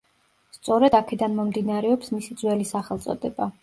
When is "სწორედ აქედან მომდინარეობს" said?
0.57-2.13